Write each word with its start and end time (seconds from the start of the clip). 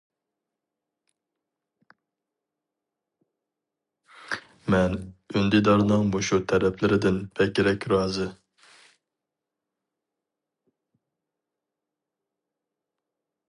مەن 4.75 4.97
ئۈندىدارنىڭ 5.35 6.09
مۇشۇ 6.15 6.39
تەرەپلىرىدىن 6.53 7.21
بەكرەك 7.41 7.87
رازى. 7.95 8.29